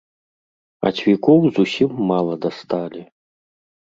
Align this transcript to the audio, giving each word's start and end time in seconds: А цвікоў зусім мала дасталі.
А 0.87 0.93
цвікоў 1.01 1.45
зусім 1.57 1.91
мала 2.13 2.33
дасталі. 2.47 3.01